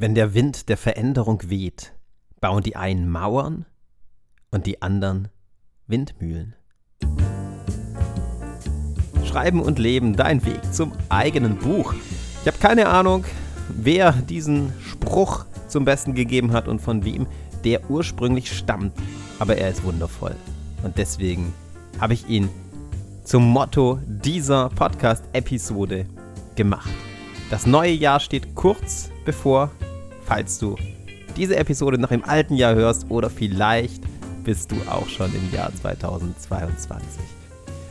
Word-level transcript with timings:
Wenn 0.00 0.14
der 0.14 0.32
Wind 0.32 0.70
der 0.70 0.78
Veränderung 0.78 1.42
weht, 1.50 1.92
bauen 2.40 2.62
die 2.62 2.74
einen 2.74 3.10
Mauern 3.10 3.66
und 4.50 4.64
die 4.64 4.80
anderen 4.80 5.28
Windmühlen. 5.88 6.54
Schreiben 9.26 9.60
und 9.60 9.78
Leben, 9.78 10.16
dein 10.16 10.42
Weg 10.46 10.72
zum 10.72 10.92
eigenen 11.10 11.58
Buch. 11.58 11.92
Ich 12.40 12.46
habe 12.46 12.56
keine 12.56 12.88
Ahnung, 12.88 13.26
wer 13.68 14.12
diesen 14.12 14.72
Spruch 14.80 15.44
zum 15.68 15.84
Besten 15.84 16.14
gegeben 16.14 16.54
hat 16.54 16.66
und 16.66 16.80
von 16.80 17.04
wem 17.04 17.26
der 17.64 17.90
ursprünglich 17.90 18.56
stammt, 18.56 18.94
aber 19.38 19.58
er 19.58 19.68
ist 19.68 19.84
wundervoll. 19.84 20.34
Und 20.82 20.96
deswegen 20.96 21.52
habe 22.00 22.14
ich 22.14 22.26
ihn 22.26 22.48
zum 23.22 23.46
Motto 23.46 24.00
dieser 24.06 24.70
Podcast-Episode 24.70 26.06
gemacht. 26.56 26.88
Das 27.50 27.66
neue 27.66 27.92
Jahr 27.92 28.18
steht 28.18 28.54
kurz 28.54 29.10
bevor 29.26 29.70
falls 30.30 30.60
du 30.60 30.76
diese 31.36 31.56
Episode 31.56 31.98
noch 31.98 32.12
im 32.12 32.24
alten 32.24 32.54
Jahr 32.54 32.76
hörst 32.76 33.10
oder 33.10 33.28
vielleicht 33.28 34.00
bist 34.44 34.70
du 34.70 34.76
auch 34.88 35.08
schon 35.08 35.34
im 35.34 35.52
Jahr 35.52 35.72
2022. 35.74 37.20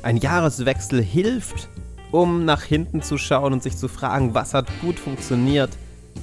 Ein 0.04 0.16
Jahreswechsel 0.16 1.02
hilft, 1.02 1.68
um 2.12 2.46
nach 2.46 2.64
hinten 2.64 3.02
zu 3.02 3.18
schauen 3.18 3.52
und 3.52 3.62
sich 3.62 3.76
zu 3.76 3.90
fragen, 3.90 4.36
was 4.36 4.54
hat 4.54 4.68
gut 4.80 4.98
funktioniert, 4.98 5.70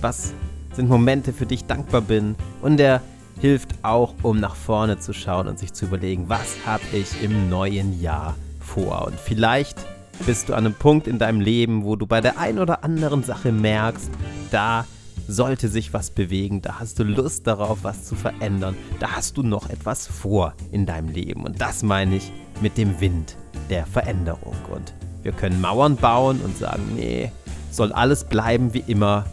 was 0.00 0.32
sind 0.72 0.88
Momente, 0.88 1.34
für 1.34 1.44
die 1.44 1.56
ich 1.56 1.66
dankbar 1.66 2.00
bin. 2.00 2.34
Und 2.62 2.80
er 2.80 3.02
hilft 3.38 3.72
auch, 3.82 4.14
um 4.22 4.40
nach 4.40 4.56
vorne 4.56 4.98
zu 4.98 5.12
schauen 5.12 5.48
und 5.48 5.58
sich 5.58 5.74
zu 5.74 5.84
überlegen, 5.84 6.30
was 6.30 6.56
habe 6.64 6.82
ich 6.94 7.22
im 7.22 7.50
neuen 7.50 8.00
Jahr 8.00 8.36
vor. 8.58 9.06
Und 9.06 9.20
vielleicht 9.20 9.76
bist 10.24 10.48
du 10.48 10.54
an 10.54 10.64
einem 10.64 10.74
Punkt 10.74 11.08
in 11.08 11.18
deinem 11.18 11.42
Leben, 11.42 11.84
wo 11.84 11.94
du 11.94 12.06
bei 12.06 12.22
der 12.22 12.38
einen 12.38 12.58
oder 12.58 12.84
anderen 12.84 13.22
Sache 13.22 13.52
merkst, 13.52 14.10
da 14.50 14.86
sollte 15.28 15.68
sich 15.68 15.92
was 15.92 16.10
bewegen, 16.10 16.62
da 16.62 16.80
hast 16.80 16.98
du 16.98 17.04
Lust 17.04 17.46
darauf, 17.46 17.78
was 17.82 18.04
zu 18.04 18.14
verändern, 18.14 18.76
da 19.00 19.12
hast 19.12 19.36
du 19.36 19.42
noch 19.42 19.68
etwas 19.70 20.06
vor 20.06 20.54
in 20.70 20.86
deinem 20.86 21.08
Leben. 21.08 21.44
Und 21.44 21.60
das 21.60 21.82
meine 21.82 22.16
ich 22.16 22.32
mit 22.60 22.78
dem 22.78 23.00
Wind 23.00 23.36
der 23.70 23.86
Veränderung. 23.86 24.56
Und 24.70 24.94
wir 25.22 25.32
können 25.32 25.60
Mauern 25.60 25.96
bauen 25.96 26.40
und 26.40 26.56
sagen, 26.56 26.94
nee, 26.94 27.32
soll 27.70 27.92
alles 27.92 28.24
bleiben 28.24 28.74
wie 28.74 28.84
immer. 28.86 29.26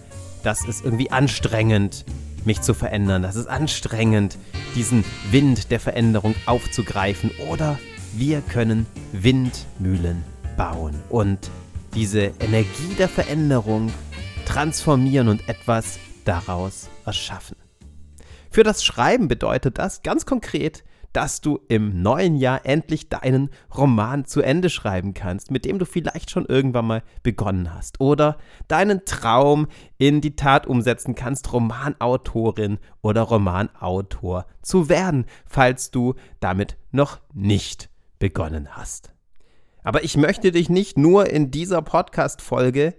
Das 0.43 0.65
ist 0.67 0.83
irgendwie 0.83 1.11
anstrengend, 1.11 2.05
mich 2.45 2.61
zu 2.61 2.73
verändern. 2.73 3.21
Das 3.21 3.35
ist 3.35 3.47
anstrengend, 3.47 4.37
diesen 4.75 5.05
Wind 5.31 5.71
der 5.71 5.79
Veränderung 5.79 6.35
aufzugreifen. 6.45 7.31
Oder 7.49 7.77
wir 8.13 8.41
können 8.41 8.85
Windmühlen 9.11 10.23
bauen 10.57 10.95
und 11.09 11.49
diese 11.95 12.31
Energie 12.39 12.95
der 12.97 13.09
Veränderung 13.09 13.91
transformieren 14.53 15.29
und 15.29 15.49
etwas 15.49 15.97
daraus 16.25 16.87
erschaffen. 17.07 17.57
Für 18.51 18.61
das 18.61 18.83
Schreiben 18.83 19.27
bedeutet 19.27 19.79
das 19.79 20.03
ganz 20.03 20.27
konkret, 20.27 20.83
dass 21.11 21.41
du 21.41 21.59
im 21.69 22.03
neuen 22.03 22.35
Jahr 22.35 22.63
endlich 22.63 23.09
deinen 23.09 23.49
Roman 23.75 24.25
zu 24.25 24.43
Ende 24.43 24.69
schreiben 24.69 25.15
kannst, 25.15 25.49
mit 25.49 25.65
dem 25.65 25.79
du 25.79 25.87
vielleicht 25.87 26.29
schon 26.29 26.45
irgendwann 26.45 26.85
mal 26.85 27.03
begonnen 27.23 27.73
hast. 27.73 27.99
Oder 27.99 28.37
deinen 28.67 29.05
Traum 29.05 29.65
in 29.97 30.21
die 30.21 30.35
Tat 30.35 30.67
umsetzen 30.67 31.15
kannst, 31.15 31.51
Romanautorin 31.51 32.77
oder 33.01 33.23
Romanautor 33.23 34.45
zu 34.61 34.87
werden, 34.87 35.25
falls 35.47 35.89
du 35.89 36.13
damit 36.39 36.77
noch 36.91 37.21
nicht 37.33 37.89
begonnen 38.19 38.67
hast. 38.73 39.13
Aber 39.83 40.03
ich 40.03 40.15
möchte 40.15 40.51
dich 40.51 40.69
nicht 40.69 40.95
nur 40.95 41.27
in 41.27 41.49
dieser 41.49 41.81
Podcast-Folge 41.81 42.93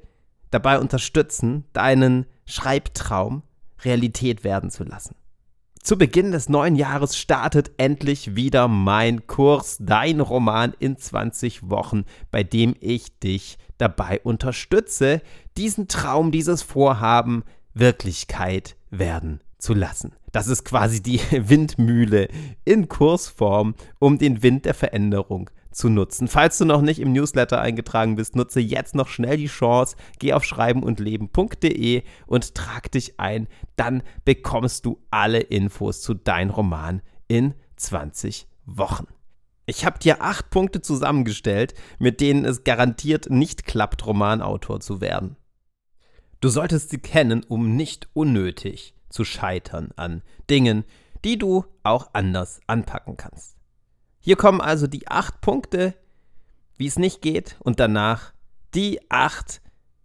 dabei 0.55 0.79
unterstützen, 0.79 1.65
deinen 1.73 2.27
Schreibtraum 2.47 3.43
Realität 3.85 4.45
werden 4.45 4.71
zu 4.71 4.85
lassen. 4.85 5.17
Zu 5.83 5.99
Beginn 5.99 6.33
des 6.33 6.49
neuen 6.49 6.77
Jahres 6.77 7.19
startet 7.19 7.73
endlich 7.77 8.37
wieder 8.37 8.69
mein 8.69 9.27
Kurs 9.27 9.77
Dein 9.81 10.21
Roman 10.21 10.73
in 10.79 10.97
20 10.97 11.69
Wochen, 11.69 12.05
bei 12.31 12.43
dem 12.43 12.75
ich 12.81 13.19
dich 13.19 13.59
dabei 13.77 14.21
unterstütze, 14.23 15.21
diesen 15.59 15.89
Traum, 15.89 16.31
dieses 16.31 16.63
Vorhaben 16.63 17.45
Wirklichkeit 17.75 18.77
werden 18.91 19.43
zu 19.59 19.75
lassen. 19.75 20.13
Das 20.33 20.47
ist 20.47 20.65
quasi 20.65 21.03
die 21.03 21.21
Windmühle 21.31 22.29
in 22.65 22.89
Kursform, 22.89 23.75
um 23.99 24.17
den 24.17 24.43
Wind 24.43 24.65
der 24.65 24.75
Veränderung 24.75 25.51
zu 25.75 25.89
nutzen. 25.89 26.29
Falls 26.29 26.59
du 26.59 26.65
noch 26.65 26.81
nicht 26.81 27.01
im 27.01 27.13
Newsletter 27.13 27.61
eingetragen 27.61 28.17
bist, 28.17 28.37
nutze 28.37 28.61
jetzt 28.61 28.95
noch 28.95 29.09
schnell 29.09 29.37
die 29.37 29.47
Chance, 29.47 29.97
geh 30.19 30.33
auf 30.33 30.45
schreibenundleben.de 30.45 32.03
und 32.27 32.55
trag 32.55 32.91
dich 32.93 33.19
ein. 33.21 33.49
Dann 33.77 34.03
bekommst 34.25 34.87
du 34.87 34.99
alle 35.11 35.41
Infos 35.41 36.01
zu 36.01 36.15
deinem 36.15 36.51
Roman 36.51 37.03
in 37.29 37.55
20 37.77 38.47
Wochen. 38.67 39.07
Ich 39.67 39.85
habe 39.85 39.99
dir 39.99 40.23
acht 40.23 40.51
Punkte 40.51 40.83
zusammengestellt, 40.83 41.75
mit 41.99 42.21
denen 42.21 42.45
es 42.45 42.65
garantiert 42.65 43.31
nicht 43.31 43.65
klappt, 43.65 44.07
Romanautor 44.07 44.81
zu 44.81 45.01
werden. 45.01 45.37
Du 46.41 46.51
solltest 46.51 46.91
sie 46.91 46.99
kennen, 46.99 47.43
um 47.49 47.75
nicht 47.75 48.09
unnötig 48.13 48.95
zu 49.09 49.25
scheitern 49.25 49.91
an 49.97 50.23
Dingen, 50.51 50.85
die 51.25 51.39
du 51.39 51.65
auch 51.83 52.11
anders 52.13 52.61
anpacken 52.67 53.17
kannst. 53.17 53.57
Hier 54.25 54.37
kommen 54.37 54.63
also 54.63 54.87
die 54.87 55.07
acht 55.07 55.43
Punkte, 55.43 55.93
wie 56.79 56.87
es 56.87 56.99
nicht 56.99 57.21
geht, 57.21 57.57
und 57.59 57.79
danach 57.79 58.33
die 58.73 58.99
acht 59.11 59.61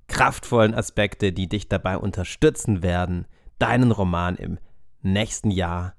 kraftvollen 0.09 0.75
Aspekte, 0.75 1.31
die 1.31 1.47
dich 1.47 1.69
dabei 1.69 1.97
unterstützen 1.97 2.83
werden, 2.83 3.27
deinen 3.59 3.91
Roman 3.91 4.35
im 4.35 4.59
nächsten 5.01 5.51
Jahr, 5.51 5.95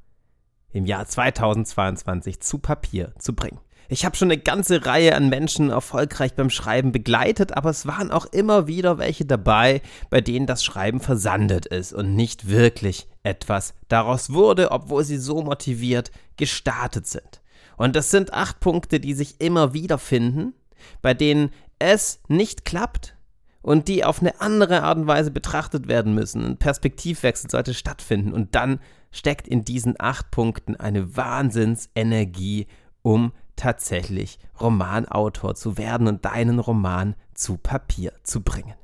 im 0.71 0.85
Jahr 0.85 1.07
2022 1.07 2.41
zu 2.41 2.59
Papier 2.59 3.15
zu 3.19 3.35
bringen. 3.35 3.61
Ich 3.89 4.05
habe 4.05 4.17
schon 4.17 4.31
eine 4.31 4.39
ganze 4.39 4.85
Reihe 4.85 5.17
an 5.17 5.31
Menschen 5.31 5.71
erfolgreich 5.71 6.35
beim 6.35 6.51
Schreiben 6.51 6.93
begleitet, 6.93 7.57
aber 7.57 7.71
es 7.71 7.87
waren 7.87 8.11
auch 8.11 8.27
immer 8.27 8.67
wieder 8.67 8.99
welche 8.99 9.25
dabei, 9.25 9.81
bei 10.11 10.21
denen 10.21 10.47
das 10.47 10.63
Schreiben 10.63 11.01
versandet 11.01 11.65
ist 11.65 11.95
und 11.95 12.17
nicht 12.17 12.51
wirklich 12.51 13.09
etwas 13.23 13.73
daraus 13.89 14.31
wurde, 14.31 14.73
obwohl 14.73 15.05
sie 15.05 15.17
so 15.17 15.41
motiviert 15.41 16.11
gestartet 16.37 17.07
sind. 17.07 17.40
Und 17.81 17.97
das 17.97 18.11
sind 18.11 18.35
acht 18.35 18.61
Punkte, 18.61 19.01
die 19.01 19.15
sich 19.15 19.41
immer 19.41 19.73
wieder 19.73 19.97
finden, 19.97 20.53
bei 21.01 21.15
denen 21.15 21.49
es 21.79 22.21
nicht 22.29 22.67
klappt 22.67 23.17
und 23.63 23.89
die 23.89 24.05
auf 24.05 24.21
eine 24.21 24.39
andere 24.43 24.83
Art 24.83 24.99
und 24.99 25.07
Weise 25.07 25.31
betrachtet 25.31 25.89
werden 25.89 26.15
müssen. 26.15 26.45
Ein 26.45 26.57
Perspektivwechsel 26.59 27.49
sollte 27.49 27.73
stattfinden 27.73 28.35
und 28.35 28.55
dann 28.55 28.81
steckt 29.11 29.49
in 29.49 29.65
diesen 29.65 29.95
acht 29.99 30.31
Punkten 30.31 30.77
eine 30.77 31.17
Wahnsinnsenergie, 31.17 32.67
um 33.01 33.33
tatsächlich 33.57 34.39
Romanautor 34.61 35.55
zu 35.55 35.79
werden 35.79 36.07
und 36.07 36.27
deinen 36.27 36.59
Roman 36.59 37.17
zu 37.33 37.57
Papier 37.57 38.13
zu 38.25 38.43
bringen. 38.43 38.75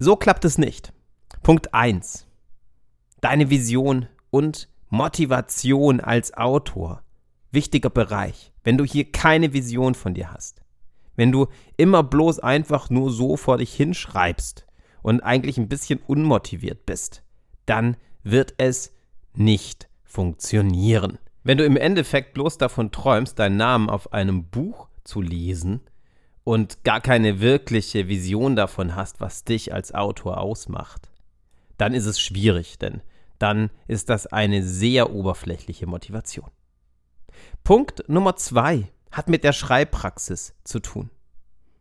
So 0.00 0.16
klappt 0.16 0.44
es 0.44 0.58
nicht. 0.58 0.92
Punkt 1.44 1.72
1. 1.74 2.26
Deine 3.20 3.50
Vision 3.50 4.08
und 4.30 4.68
Motivation 4.88 6.00
als 6.00 6.34
Autor 6.34 7.04
wichtiger 7.52 7.90
Bereich, 7.90 8.52
wenn 8.64 8.78
du 8.78 8.84
hier 8.84 9.10
keine 9.12 9.52
Vision 9.52 9.94
von 9.94 10.14
dir 10.14 10.32
hast, 10.32 10.62
wenn 11.16 11.30
du 11.30 11.46
immer 11.76 12.02
bloß 12.02 12.40
einfach 12.40 12.90
nur 12.90 13.10
so 13.10 13.36
vor 13.36 13.58
dich 13.58 13.74
hinschreibst 13.74 14.66
und 15.02 15.20
eigentlich 15.20 15.58
ein 15.58 15.68
bisschen 15.68 16.00
unmotiviert 16.06 16.86
bist, 16.86 17.22
dann 17.66 17.96
wird 18.22 18.54
es 18.58 18.94
nicht 19.34 19.88
funktionieren. 20.04 21.18
Wenn 21.44 21.58
du 21.58 21.64
im 21.64 21.76
Endeffekt 21.76 22.34
bloß 22.34 22.58
davon 22.58 22.92
träumst, 22.92 23.38
deinen 23.38 23.56
Namen 23.56 23.90
auf 23.90 24.12
einem 24.12 24.44
Buch 24.44 24.88
zu 25.04 25.20
lesen 25.20 25.80
und 26.44 26.84
gar 26.84 27.00
keine 27.00 27.40
wirkliche 27.40 28.08
Vision 28.08 28.56
davon 28.56 28.94
hast, 28.94 29.20
was 29.20 29.44
dich 29.44 29.74
als 29.74 29.92
Autor 29.92 30.38
ausmacht, 30.38 31.10
dann 31.78 31.94
ist 31.94 32.06
es 32.06 32.20
schwierig, 32.20 32.78
denn 32.78 33.02
dann 33.38 33.70
ist 33.88 34.08
das 34.08 34.28
eine 34.28 34.62
sehr 34.62 35.12
oberflächliche 35.12 35.86
Motivation. 35.86 36.50
Punkt 37.64 38.08
Nummer 38.08 38.36
zwei 38.36 38.88
hat 39.10 39.28
mit 39.28 39.44
der 39.44 39.52
Schreibpraxis 39.52 40.54
zu 40.64 40.80
tun. 40.80 41.10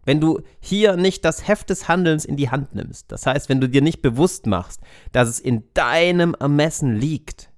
Wenn 0.04 0.20
du 0.20 0.42
hier 0.60 0.96
nicht 0.96 1.26
das 1.26 1.48
Heft 1.48 1.70
des 1.70 1.88
Handelns 1.88 2.26
in 2.26 2.36
die 2.36 2.50
Hand 2.50 2.74
nimmst, 2.74 3.12
das 3.12 3.26
heißt, 3.26 3.50
wenn 3.50 3.62
du 3.62 3.70
dir 3.70 3.82
nicht 3.82 4.02
bewusst 4.02 4.48
machst, 4.48 4.82
dass 5.12 5.30
es 5.30 5.40
in 5.40 5.64
deinem 5.74 6.36
Ermessen 6.40 6.96
liegt, 6.96 7.52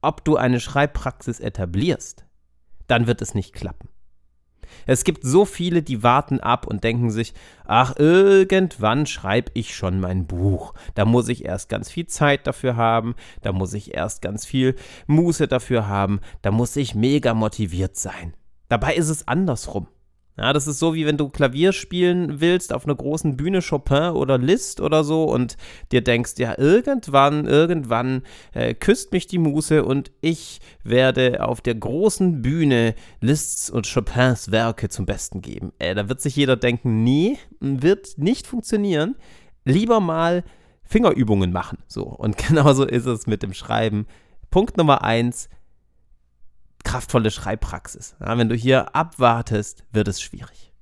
ob 0.00 0.24
du 0.24 0.36
eine 0.36 0.60
Schreibpraxis 0.60 1.40
etablierst, 1.40 2.26
dann 2.86 3.06
wird 3.06 3.22
es 3.22 3.34
nicht 3.34 3.52
klappen. 3.54 3.88
Es 4.86 5.04
gibt 5.04 5.24
so 5.24 5.44
viele, 5.44 5.82
die 5.82 6.02
warten 6.02 6.40
ab 6.40 6.66
und 6.66 6.84
denken 6.84 7.10
sich, 7.10 7.34
ach, 7.66 7.96
irgendwann 7.96 9.06
schreibe 9.06 9.50
ich 9.54 9.74
schon 9.74 10.00
mein 10.00 10.26
Buch. 10.26 10.74
Da 10.94 11.04
muss 11.04 11.28
ich 11.28 11.44
erst 11.44 11.68
ganz 11.68 11.90
viel 11.90 12.06
Zeit 12.06 12.46
dafür 12.46 12.76
haben, 12.76 13.14
da 13.42 13.52
muss 13.52 13.74
ich 13.74 13.94
erst 13.94 14.22
ganz 14.22 14.44
viel 14.44 14.76
Muße 15.06 15.48
dafür 15.48 15.88
haben, 15.88 16.20
da 16.42 16.50
muss 16.50 16.76
ich 16.76 16.94
mega 16.94 17.34
motiviert 17.34 17.96
sein. 17.96 18.34
Dabei 18.68 18.94
ist 18.94 19.08
es 19.08 19.28
andersrum. 19.28 19.86
Ja, 20.36 20.52
das 20.52 20.66
ist 20.66 20.80
so, 20.80 20.94
wie 20.94 21.06
wenn 21.06 21.16
du 21.16 21.28
Klavier 21.28 21.72
spielen 21.72 22.40
willst 22.40 22.72
auf 22.72 22.86
einer 22.86 22.96
großen 22.96 23.36
Bühne, 23.36 23.60
Chopin 23.62 24.10
oder 24.10 24.36
Liszt 24.36 24.80
oder 24.80 25.04
so 25.04 25.24
und 25.24 25.56
dir 25.92 26.02
denkst, 26.02 26.32
ja, 26.38 26.58
irgendwann, 26.58 27.46
irgendwann 27.46 28.22
äh, 28.52 28.74
küsst 28.74 29.12
mich 29.12 29.28
die 29.28 29.38
Muse 29.38 29.84
und 29.84 30.10
ich 30.20 30.60
werde 30.82 31.44
auf 31.44 31.60
der 31.60 31.76
großen 31.76 32.42
Bühne 32.42 32.96
Liszt's 33.20 33.70
und 33.70 33.88
Chopins 33.92 34.50
Werke 34.50 34.88
zum 34.88 35.06
Besten 35.06 35.40
geben. 35.40 35.72
Äh, 35.78 35.94
da 35.94 36.08
wird 36.08 36.20
sich 36.20 36.34
jeder 36.34 36.56
denken, 36.56 37.04
nee, 37.04 37.38
wird 37.60 38.18
nicht 38.18 38.48
funktionieren. 38.48 39.14
Lieber 39.64 40.00
mal 40.00 40.42
Fingerübungen 40.82 41.52
machen. 41.52 41.78
So, 41.86 42.06
und 42.06 42.36
genauso 42.48 42.84
ist 42.84 43.06
es 43.06 43.28
mit 43.28 43.44
dem 43.44 43.54
Schreiben. 43.54 44.06
Punkt 44.50 44.76
Nummer 44.78 45.04
eins, 45.04 45.48
kraftvolle 46.84 47.30
Schreibpraxis. 47.30 48.14
Ja, 48.20 48.38
wenn 48.38 48.48
du 48.48 48.54
hier 48.54 48.94
abwartest, 48.94 49.84
wird 49.92 50.08
es 50.08 50.20
schwierig. 50.20 50.72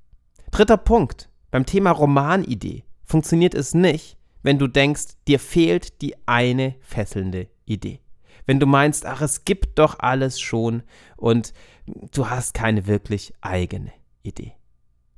Dritter 0.50 0.76
Punkt. 0.76 1.31
Beim 1.50 1.66
Thema 1.66 1.90
Romanidee 1.90 2.84
funktioniert 3.04 3.54
es 3.54 3.75
nicht, 3.75 4.19
wenn 4.43 4.58
du 4.58 4.66
denkst, 4.66 5.16
dir 5.28 5.38
fehlt 5.38 6.02
die 6.02 6.14
eine 6.26 6.75
fesselnde 6.81 7.49
Idee. 7.64 8.00
Wenn 8.46 8.58
du 8.58 8.66
meinst, 8.66 9.06
ach, 9.06 9.20
es 9.22 9.44
gibt 9.44 9.78
doch 9.78 9.99
alles 10.00 10.40
schon 10.40 10.82
und 11.16 11.52
du 12.12 12.28
hast 12.28 12.54
keine 12.54 12.87
wirklich 12.87 13.32
eigene 13.40 13.93
Idee. 14.22 14.54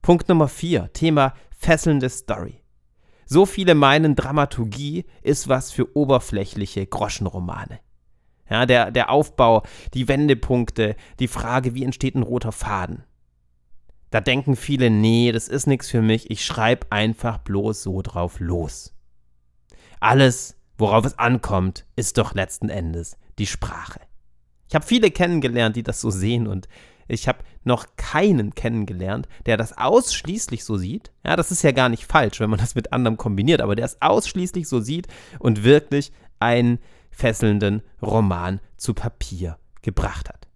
Punkt 0.02 0.28
Nummer 0.28 0.48
vier, 0.48 0.92
Thema 0.92 1.32
fesselnde 1.56 2.10
Story. 2.10 2.62
So 3.26 3.46
viele 3.46 3.74
meinen, 3.74 4.16
Dramaturgie 4.16 5.06
ist 5.22 5.48
was 5.48 5.72
für 5.72 5.96
oberflächliche 5.96 6.86
Groschenromane. 6.86 7.80
Ja, 8.48 8.66
der, 8.66 8.90
der 8.90 9.10
Aufbau, 9.10 9.62
die 9.94 10.08
Wendepunkte, 10.08 10.96
die 11.18 11.28
Frage, 11.28 11.74
wie 11.74 11.84
entsteht 11.84 12.14
ein 12.14 12.22
roter 12.22 12.52
Faden. 12.52 13.04
Da 14.10 14.20
denken 14.20 14.54
viele, 14.54 14.90
nee, 14.90 15.32
das 15.32 15.48
ist 15.48 15.66
nichts 15.66 15.90
für 15.90 16.02
mich, 16.02 16.30
ich 16.30 16.44
schreibe 16.44 16.86
einfach 16.90 17.38
bloß 17.38 17.82
so 17.82 18.02
drauf 18.02 18.38
los. 18.38 18.94
Alles, 19.98 20.56
worauf 20.76 21.04
es 21.04 21.18
ankommt, 21.18 21.86
ist 21.96 22.18
doch 22.18 22.34
letzten 22.34 22.68
Endes 22.68 23.16
die 23.38 23.46
Sprache. 23.46 24.00
Ich 24.68 24.74
habe 24.74 24.84
viele 24.84 25.10
kennengelernt, 25.10 25.76
die 25.76 25.82
das 25.82 26.00
so 26.00 26.10
sehen 26.10 26.46
und 26.46 26.68
ich 27.08 27.28
habe 27.28 27.38
noch 27.64 27.86
keinen 27.96 28.54
kennengelernt, 28.54 29.28
der 29.46 29.56
das 29.56 29.76
ausschließlich 29.76 30.64
so 30.64 30.76
sieht. 30.76 31.12
Ja, 31.24 31.36
das 31.36 31.50
ist 31.50 31.62
ja 31.62 31.72
gar 31.72 31.88
nicht 31.88 32.04
falsch, 32.04 32.40
wenn 32.40 32.50
man 32.50 32.58
das 32.58 32.74
mit 32.74 32.92
anderem 32.92 33.16
kombiniert, 33.16 33.60
aber 33.60 33.74
der 33.74 33.84
es 33.84 34.00
ausschließlich 34.00 34.68
so 34.68 34.80
sieht 34.80 35.08
und 35.38 35.64
wirklich 35.64 36.12
ein 36.38 36.78
fesselnden 37.14 37.82
Roman 38.02 38.60
zu 38.76 38.94
Papier 38.94 39.58
gebracht 39.82 40.28
hat. 40.28 40.48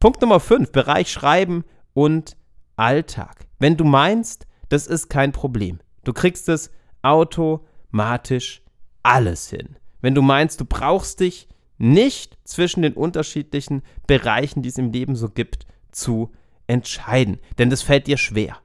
Punkt 0.00 0.20
Nummer 0.20 0.40
5, 0.40 0.72
Bereich 0.72 1.10
Schreiben 1.10 1.64
und 1.92 2.36
Alltag. 2.76 3.46
Wenn 3.58 3.76
du 3.76 3.84
meinst, 3.84 4.46
das 4.68 4.86
ist 4.86 5.08
kein 5.08 5.32
Problem, 5.32 5.80
du 6.04 6.12
kriegst 6.12 6.48
es 6.48 6.70
automatisch 7.02 8.62
alles 9.02 9.48
hin. 9.50 9.76
Wenn 10.00 10.14
du 10.14 10.22
meinst, 10.22 10.60
du 10.60 10.64
brauchst 10.64 11.20
dich 11.20 11.48
nicht 11.78 12.38
zwischen 12.44 12.82
den 12.82 12.94
unterschiedlichen 12.94 13.82
Bereichen, 14.06 14.62
die 14.62 14.68
es 14.68 14.78
im 14.78 14.92
Leben 14.92 15.16
so 15.16 15.28
gibt, 15.28 15.66
zu 15.90 16.32
entscheiden, 16.66 17.38
denn 17.58 17.70
das 17.70 17.82
fällt 17.82 18.06
dir 18.06 18.18
schwer, 18.18 18.58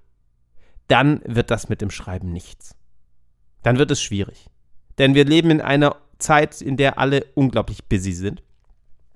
dann 0.88 1.22
wird 1.26 1.52
das 1.52 1.70
mit 1.70 1.82
dem 1.82 1.90
Schreiben 1.90 2.32
nichts. 2.32 2.76
Dann 3.62 3.78
wird 3.78 3.92
es 3.92 4.02
schwierig. 4.02 4.50
Denn 4.98 5.16
wir 5.16 5.26
leben 5.26 5.50
in 5.50 5.62
einer 5.62 5.96
Zeit, 6.24 6.62
in 6.62 6.78
der 6.78 6.98
alle 6.98 7.26
unglaublich 7.36 7.86
busy 7.86 8.14
sind. 8.14 8.42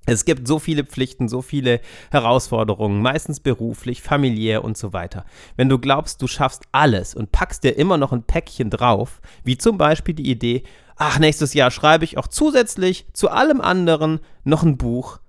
Es 0.09 0.23
gibt 0.23 0.47
so 0.47 0.57
viele 0.57 0.85
Pflichten, 0.85 1.27
so 1.27 1.41
viele 1.41 1.81
Herausforderungen, 2.11 3.01
meistens 3.01 3.41
beruflich, 3.41 4.01
familiär 4.01 4.63
und 4.63 4.77
so 4.77 4.93
weiter. 4.93 5.25
Wenn 5.57 5.67
du 5.67 5.79
glaubst, 5.79 6.21
du 6.21 6.27
schaffst 6.27 6.63
alles 6.71 7.13
und 7.13 7.33
packst 7.33 7.65
dir 7.65 7.77
immer 7.77 7.97
noch 7.97 8.13
ein 8.13 8.23
Päckchen 8.23 8.69
drauf, 8.69 9.19
wie 9.43 9.57
zum 9.57 9.77
Beispiel 9.77 10.13
die 10.13 10.31
Idee, 10.31 10.63
ach, 10.95 11.19
nächstes 11.19 11.53
Jahr 11.53 11.71
schreibe 11.71 12.05
ich 12.05 12.17
auch 12.17 12.27
zusätzlich 12.27 13.05
zu 13.11 13.29
allem 13.29 13.59
anderen 13.59 14.21
noch 14.45 14.63
ein 14.63 14.77
Buch, 14.77 15.19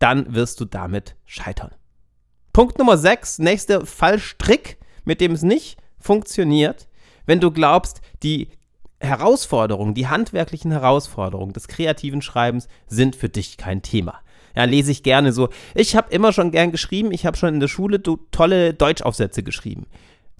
dann 0.00 0.34
wirst 0.34 0.60
du 0.60 0.64
damit 0.64 1.14
scheitern. 1.24 1.70
Punkt 2.52 2.76
Nummer 2.78 2.98
6, 2.98 3.38
nächster 3.38 3.86
Fallstrick, 3.86 4.78
mit 5.04 5.20
dem 5.20 5.30
es 5.30 5.42
nicht 5.42 5.78
funktioniert, 6.00 6.88
wenn 7.24 7.38
du 7.38 7.52
glaubst, 7.52 8.00
die 8.24 8.48
Herausforderungen, 9.00 9.94
die 9.94 10.08
handwerklichen 10.08 10.72
Herausforderungen 10.72 11.52
des 11.52 11.68
kreativen 11.68 12.22
Schreibens 12.22 12.68
sind 12.86 13.14
für 13.14 13.28
dich 13.28 13.56
kein 13.56 13.82
Thema. 13.82 14.20
Ja, 14.56 14.64
lese 14.64 14.90
ich 14.90 15.02
gerne 15.02 15.32
so. 15.32 15.50
Ich 15.74 15.94
habe 15.94 16.12
immer 16.12 16.32
schon 16.32 16.50
gern 16.50 16.72
geschrieben, 16.72 17.12
ich 17.12 17.24
habe 17.26 17.36
schon 17.36 17.54
in 17.54 17.60
der 17.60 17.68
Schule 17.68 18.02
tolle 18.02 18.74
Deutschaufsätze 18.74 19.42
geschrieben. 19.42 19.86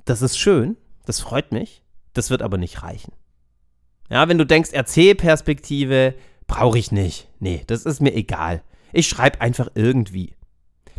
Das 0.04 0.22
ist 0.22 0.38
schön, 0.38 0.76
das 1.06 1.20
freut 1.20 1.52
mich, 1.52 1.82
das 2.14 2.30
wird 2.30 2.42
aber 2.42 2.58
nicht 2.58 2.82
reichen. 2.82 3.12
Ja, 4.10 4.28
wenn 4.28 4.38
du 4.38 4.46
denkst, 4.46 4.72
Erzählperspektive, 4.72 6.14
brauche 6.46 6.78
ich 6.78 6.90
nicht. 6.90 7.28
Nee, 7.38 7.62
das 7.66 7.84
ist 7.84 8.00
mir 8.00 8.14
egal. 8.14 8.62
Ich 8.92 9.06
schreibe 9.06 9.40
einfach 9.40 9.68
irgendwie. 9.74 10.34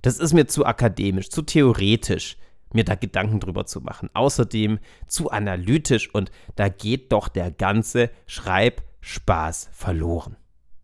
Das 0.01 0.19
ist 0.19 0.33
mir 0.33 0.47
zu 0.47 0.65
akademisch, 0.65 1.29
zu 1.29 1.41
theoretisch 1.41 2.38
mir 2.74 2.83
da 2.83 2.95
Gedanken 2.95 3.39
drüber 3.39 3.66
zu 3.66 3.81
machen. 3.81 4.10
Außerdem 4.13 4.80
zu 5.07 5.31
analytisch 5.31 6.13
und 6.13 6.31
da 6.56 6.69
geht 6.69 7.12
doch 7.12 7.27
der 7.27 7.51
ganze 7.51 8.10
Schreibspaß 8.27 9.69
verloren. 9.71 10.36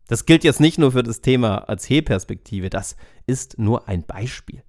Das 0.08 0.26
gilt 0.26 0.44
jetzt 0.44 0.60
nicht 0.60 0.78
nur 0.78 0.92
für 0.92 1.04
das 1.04 1.22
Thema 1.22 1.58
Erzählperspektive, 1.68 2.70
das 2.70 2.96
ist 3.26 3.58
nur 3.58 3.88
ein 3.88 4.04
Beispiel. 4.04 4.64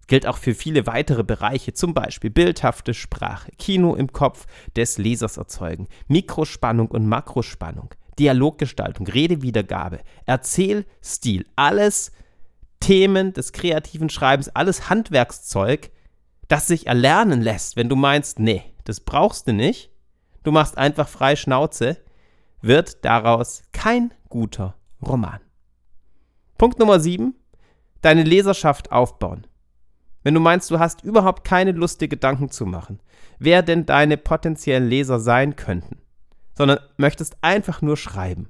Es 0.00 0.06
gilt 0.06 0.26
auch 0.26 0.36
für 0.36 0.54
viele 0.54 0.86
weitere 0.86 1.24
Bereiche, 1.24 1.74
zum 1.74 1.92
Beispiel 1.92 2.30
bildhafte 2.30 2.94
Sprache, 2.94 3.50
Kino 3.58 3.96
im 3.96 4.12
Kopf 4.12 4.46
des 4.76 4.98
Lesers 4.98 5.36
erzeugen, 5.36 5.88
Mikrospannung 6.06 6.86
und 6.88 7.06
Makrospannung, 7.08 7.90
Dialoggestaltung, 8.16 9.08
Redewiedergabe, 9.08 9.98
Erzählstil, 10.24 11.46
alles 11.56 12.12
Themen 12.78 13.32
des 13.32 13.52
kreativen 13.52 14.08
Schreibens, 14.08 14.48
alles 14.50 14.88
Handwerkszeug, 14.88 15.90
das 16.48 16.66
sich 16.66 16.86
erlernen 16.86 17.42
lässt, 17.42 17.76
wenn 17.76 17.88
du 17.88 17.96
meinst, 17.96 18.38
nee, 18.38 18.62
das 18.84 19.00
brauchst 19.00 19.48
du 19.48 19.52
nicht, 19.52 19.90
du 20.42 20.52
machst 20.52 20.78
einfach 20.78 21.08
frei 21.08 21.36
Schnauze, 21.36 21.96
wird 22.60 23.04
daraus 23.04 23.62
kein 23.72 24.14
guter 24.28 24.74
Roman. 25.06 25.40
Punkt 26.58 26.78
Nummer 26.78 27.00
7. 27.00 27.34
Deine 28.00 28.22
Leserschaft 28.22 28.92
aufbauen. 28.92 29.46
Wenn 30.22 30.34
du 30.34 30.40
meinst, 30.40 30.70
du 30.70 30.78
hast 30.78 31.02
überhaupt 31.02 31.44
keine 31.44 31.72
Lust, 31.72 32.00
dir 32.00 32.08
Gedanken 32.08 32.50
zu 32.50 32.66
machen, 32.66 33.00
wer 33.38 33.62
denn 33.62 33.86
deine 33.86 34.16
potenziellen 34.16 34.88
Leser 34.88 35.20
sein 35.20 35.56
könnten, 35.56 35.98
sondern 36.54 36.78
möchtest 36.96 37.36
einfach 37.42 37.82
nur 37.82 37.96
schreiben, 37.96 38.48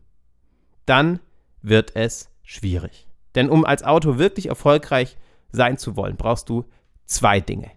dann 0.84 1.20
wird 1.62 1.96
es 1.96 2.30
schwierig. 2.42 3.08
Denn 3.34 3.50
um 3.50 3.64
als 3.64 3.82
Autor 3.82 4.18
wirklich 4.18 4.48
erfolgreich 4.48 5.18
sein 5.50 5.76
zu 5.76 5.96
wollen, 5.96 6.16
brauchst 6.16 6.48
du 6.48 6.64
zwei 7.04 7.40
Dinge 7.40 7.70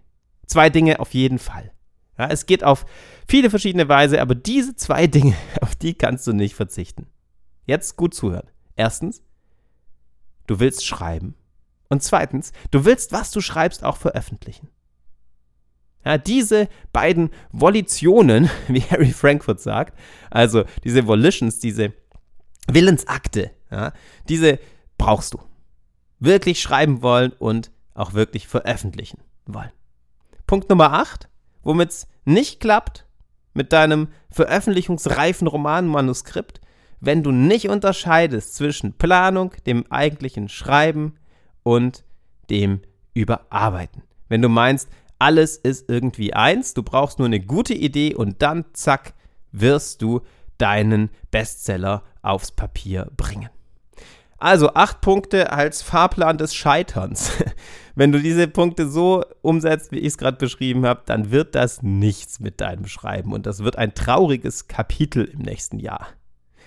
zwei 0.50 0.68
Dinge 0.68 1.00
auf 1.00 1.14
jeden 1.14 1.38
Fall. 1.38 1.72
Ja, 2.18 2.28
es 2.28 2.44
geht 2.44 2.64
auf 2.64 2.84
viele 3.26 3.48
verschiedene 3.48 3.88
Weise, 3.88 4.20
aber 4.20 4.34
diese 4.34 4.76
zwei 4.76 5.06
Dinge, 5.06 5.34
auf 5.60 5.74
die 5.74 5.94
kannst 5.94 6.26
du 6.26 6.32
nicht 6.32 6.54
verzichten. 6.54 7.06
Jetzt 7.66 7.96
gut 7.96 8.14
zuhören. 8.14 8.48
Erstens, 8.76 9.22
du 10.46 10.60
willst 10.60 10.86
schreiben. 10.86 11.34
Und 11.88 12.02
zweitens, 12.02 12.52
du 12.70 12.84
willst, 12.84 13.12
was 13.12 13.30
du 13.30 13.40
schreibst, 13.40 13.84
auch 13.84 13.96
veröffentlichen. 13.96 14.68
Ja, 16.04 16.18
diese 16.18 16.68
beiden 16.92 17.30
Volitionen, 17.52 18.50
wie 18.68 18.82
Harry 18.82 19.12
Frankfurt 19.12 19.60
sagt, 19.60 19.98
also 20.30 20.64
diese 20.84 21.06
Volitions, 21.06 21.58
diese 21.58 21.92
Willensakte, 22.66 23.50
ja, 23.70 23.92
diese 24.28 24.58
brauchst 24.98 25.34
du. 25.34 25.40
Wirklich 26.18 26.60
schreiben 26.60 27.02
wollen 27.02 27.32
und 27.32 27.70
auch 27.94 28.12
wirklich 28.12 28.46
veröffentlichen 28.46 29.22
wollen. 29.46 29.70
Punkt 30.50 30.68
Nummer 30.68 30.94
8, 30.94 31.28
womit 31.62 31.90
es 31.90 32.08
nicht 32.24 32.58
klappt 32.58 33.06
mit 33.54 33.72
deinem 33.72 34.08
veröffentlichungsreifen 34.32 35.46
Romanmanuskript, 35.46 36.60
wenn 36.98 37.22
du 37.22 37.30
nicht 37.30 37.68
unterscheidest 37.68 38.56
zwischen 38.56 38.94
Planung, 38.94 39.54
dem 39.66 39.84
eigentlichen 39.92 40.48
Schreiben 40.48 41.14
und 41.62 42.02
dem 42.50 42.80
Überarbeiten. 43.14 44.02
Wenn 44.28 44.42
du 44.42 44.48
meinst, 44.48 44.88
alles 45.20 45.56
ist 45.56 45.88
irgendwie 45.88 46.34
eins, 46.34 46.74
du 46.74 46.82
brauchst 46.82 47.20
nur 47.20 47.26
eine 47.26 47.38
gute 47.38 47.74
Idee 47.74 48.16
und 48.16 48.42
dann, 48.42 48.64
zack, 48.72 49.14
wirst 49.52 50.02
du 50.02 50.22
deinen 50.58 51.10
Bestseller 51.30 52.02
aufs 52.22 52.50
Papier 52.50 53.08
bringen. 53.16 53.50
Also 54.40 54.72
acht 54.72 55.02
Punkte 55.02 55.52
als 55.52 55.82
Fahrplan 55.82 56.38
des 56.38 56.54
Scheiterns. 56.54 57.30
Wenn 57.94 58.10
du 58.10 58.18
diese 58.18 58.48
Punkte 58.48 58.88
so 58.88 59.22
umsetzt, 59.42 59.92
wie 59.92 59.98
ich 59.98 60.06
es 60.06 60.18
gerade 60.18 60.38
beschrieben 60.38 60.86
habe, 60.86 61.02
dann 61.04 61.30
wird 61.30 61.54
das 61.54 61.82
nichts 61.82 62.40
mit 62.40 62.62
deinem 62.62 62.86
Schreiben 62.86 63.34
und 63.34 63.44
das 63.44 63.62
wird 63.62 63.76
ein 63.76 63.94
trauriges 63.94 64.66
Kapitel 64.66 65.24
im 65.24 65.40
nächsten 65.40 65.78
Jahr. 65.78 66.08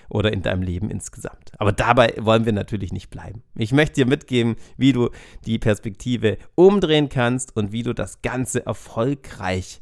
oder 0.09 0.31
in 0.31 0.43
deinem 0.43 0.61
Leben 0.61 0.91
insgesamt. 0.91 1.51
Aber 1.57 1.71
dabei 1.71 2.13
wollen 2.19 2.45
wir 2.45 2.53
natürlich 2.53 2.93
nicht 2.93 3.09
bleiben. 3.09 3.41
Ich 3.55 3.71
möchte 3.71 3.95
dir 3.95 4.05
mitgeben, 4.05 4.57
wie 4.77 4.93
du 4.93 5.09
die 5.45 5.57
Perspektive 5.57 6.37
umdrehen 6.53 7.09
kannst 7.09 7.55
und 7.55 7.71
wie 7.71 7.81
du 7.81 7.93
das 7.93 8.21
Ganze 8.21 8.63
erfolgreich 8.65 9.81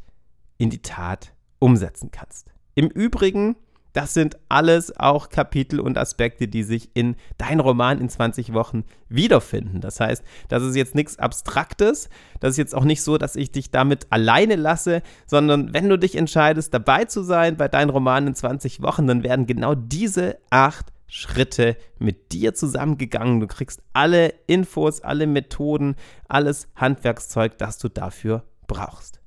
in 0.57 0.69
die 0.69 0.81
Tat 0.81 1.33
umsetzen 1.59 2.11
kannst. 2.11 2.49
Im 2.75 2.87
Übrigen 2.87 3.57
das 3.93 4.13
sind 4.13 4.37
alles 4.49 4.97
auch 4.97 5.29
Kapitel 5.29 5.79
und 5.79 5.97
Aspekte, 5.97 6.47
die 6.47 6.63
sich 6.63 6.91
in 6.93 7.15
dein 7.37 7.59
Roman 7.59 7.99
in 7.99 8.09
20 8.09 8.53
Wochen 8.53 8.83
wiederfinden. 9.09 9.81
Das 9.81 9.99
heißt, 9.99 10.23
das 10.47 10.63
ist 10.63 10.75
jetzt 10.75 10.95
nichts 10.95 11.19
Abstraktes. 11.19 12.09
Das 12.39 12.51
ist 12.51 12.57
jetzt 12.57 12.75
auch 12.75 12.85
nicht 12.85 13.01
so, 13.01 13.17
dass 13.17 13.35
ich 13.35 13.51
dich 13.51 13.71
damit 13.71 14.07
alleine 14.09 14.55
lasse, 14.55 15.01
sondern 15.25 15.73
wenn 15.73 15.89
du 15.89 15.97
dich 15.97 16.15
entscheidest, 16.15 16.73
dabei 16.73 17.05
zu 17.05 17.23
sein 17.23 17.57
bei 17.57 17.67
deinem 17.67 17.89
Roman 17.89 18.27
in 18.27 18.35
20 18.35 18.81
Wochen, 18.81 19.07
dann 19.07 19.23
werden 19.23 19.45
genau 19.45 19.75
diese 19.75 20.37
acht 20.49 20.91
Schritte 21.07 21.75
mit 21.99 22.31
dir 22.31 22.53
zusammengegangen. 22.53 23.41
Du 23.41 23.47
kriegst 23.47 23.81
alle 23.91 24.33
Infos, 24.47 25.01
alle 25.01 25.27
Methoden, 25.27 25.95
alles 26.29 26.69
Handwerkszeug, 26.75 27.57
das 27.57 27.77
du 27.77 27.89
dafür 27.89 28.45
brauchst. 28.65 29.19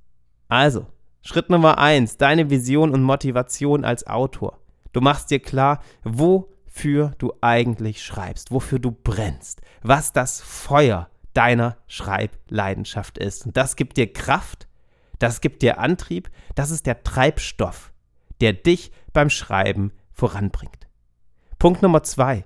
Also, 0.48 0.86
Schritt 1.26 1.48
Nummer 1.48 1.78
eins, 1.78 2.18
deine 2.18 2.50
Vision 2.50 2.90
und 2.90 3.02
Motivation 3.02 3.86
als 3.86 4.06
Autor. 4.06 4.58
Du 4.92 5.00
machst 5.00 5.30
dir 5.30 5.40
klar, 5.40 5.82
wofür 6.02 7.12
du 7.16 7.32
eigentlich 7.40 8.04
schreibst, 8.04 8.50
wofür 8.50 8.78
du 8.78 8.90
brennst, 8.90 9.62
was 9.82 10.12
das 10.12 10.42
Feuer 10.42 11.08
deiner 11.32 11.78
Schreibleidenschaft 11.86 13.16
ist. 13.16 13.46
Und 13.46 13.56
das 13.56 13.74
gibt 13.76 13.96
dir 13.96 14.12
Kraft, 14.12 14.68
das 15.18 15.40
gibt 15.40 15.62
dir 15.62 15.78
Antrieb, 15.78 16.28
das 16.56 16.70
ist 16.70 16.84
der 16.84 17.02
Treibstoff, 17.04 17.94
der 18.42 18.52
dich 18.52 18.92
beim 19.14 19.30
Schreiben 19.30 19.92
voranbringt. 20.12 20.88
Punkt 21.58 21.80
Nummer 21.80 22.02
zwei, 22.02 22.44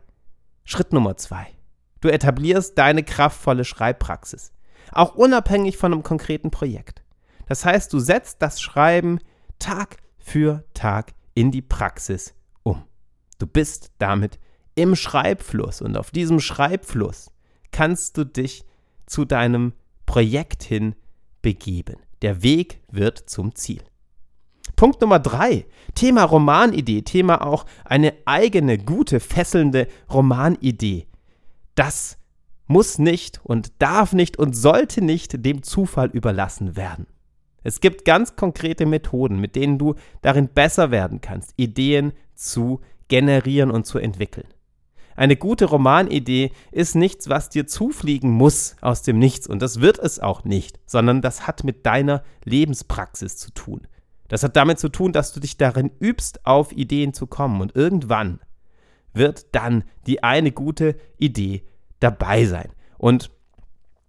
Schritt 0.62 0.92
Nummer 0.92 1.16
zwei. 1.16 1.48
Du 2.00 2.08
etablierst 2.10 2.78
deine 2.78 3.02
kraftvolle 3.02 3.64
Schreibpraxis, 3.64 4.52
auch 4.92 5.16
unabhängig 5.16 5.76
von 5.76 5.92
einem 5.92 6.04
konkreten 6.04 6.52
Projekt. 6.52 6.97
Das 7.48 7.64
heißt, 7.64 7.92
du 7.92 7.98
setzt 7.98 8.42
das 8.42 8.60
Schreiben 8.60 9.18
Tag 9.58 9.96
für 10.18 10.64
Tag 10.74 11.12
in 11.34 11.50
die 11.50 11.62
Praxis 11.62 12.34
um. 12.62 12.84
Du 13.38 13.46
bist 13.46 13.92
damit 13.98 14.38
im 14.74 14.94
Schreibfluss 14.94 15.80
und 15.80 15.96
auf 15.96 16.10
diesem 16.10 16.40
Schreibfluss 16.40 17.30
kannst 17.72 18.16
du 18.18 18.24
dich 18.24 18.64
zu 19.06 19.24
deinem 19.24 19.72
Projekt 20.06 20.62
hin 20.62 20.94
begeben. 21.42 21.96
Der 22.22 22.42
Weg 22.42 22.80
wird 22.90 23.18
zum 23.30 23.54
Ziel. 23.54 23.82
Punkt 24.76 25.00
Nummer 25.00 25.18
drei, 25.18 25.66
Thema 25.94 26.24
Romanidee, 26.24 27.02
Thema 27.02 27.44
auch 27.44 27.64
eine 27.84 28.14
eigene, 28.26 28.78
gute, 28.78 29.18
fesselnde 29.20 29.88
Romanidee. 30.12 31.06
Das 31.74 32.18
muss 32.66 32.98
nicht 32.98 33.40
und 33.42 33.72
darf 33.80 34.12
nicht 34.12 34.38
und 34.38 34.54
sollte 34.54 35.00
nicht 35.00 35.44
dem 35.44 35.62
Zufall 35.62 36.10
überlassen 36.10 36.76
werden. 36.76 37.06
Es 37.62 37.80
gibt 37.80 38.04
ganz 38.04 38.36
konkrete 38.36 38.86
Methoden, 38.86 39.40
mit 39.40 39.56
denen 39.56 39.78
du 39.78 39.94
darin 40.22 40.48
besser 40.48 40.90
werden 40.90 41.20
kannst, 41.20 41.52
Ideen 41.56 42.12
zu 42.34 42.80
generieren 43.08 43.70
und 43.70 43.86
zu 43.86 43.98
entwickeln. 43.98 44.46
Eine 45.16 45.36
gute 45.36 45.64
Romanidee 45.64 46.52
ist 46.70 46.94
nichts, 46.94 47.28
was 47.28 47.48
dir 47.48 47.66
zufliegen 47.66 48.30
muss 48.30 48.76
aus 48.80 49.02
dem 49.02 49.18
Nichts 49.18 49.48
und 49.48 49.60
das 49.60 49.80
wird 49.80 49.98
es 49.98 50.20
auch 50.20 50.44
nicht, 50.44 50.78
sondern 50.86 51.22
das 51.22 51.48
hat 51.48 51.64
mit 51.64 51.84
deiner 51.86 52.22
Lebenspraxis 52.44 53.36
zu 53.36 53.50
tun. 53.50 53.88
Das 54.28 54.44
hat 54.44 54.54
damit 54.54 54.78
zu 54.78 54.88
tun, 54.88 55.12
dass 55.12 55.32
du 55.32 55.40
dich 55.40 55.56
darin 55.56 55.90
übst, 55.98 56.46
auf 56.46 56.70
Ideen 56.70 57.14
zu 57.14 57.26
kommen 57.26 57.60
und 57.60 57.74
irgendwann 57.74 58.38
wird 59.12 59.54
dann 59.56 59.82
die 60.06 60.22
eine 60.22 60.52
gute 60.52 60.96
Idee 61.18 61.64
dabei 61.98 62.44
sein. 62.44 62.70
Und 62.96 63.30